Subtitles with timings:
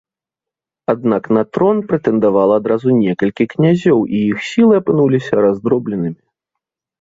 [0.93, 6.19] Аднак на трон прэтэндавала адразу некалькі князёў і іх сілы апынуліся раздробленымі.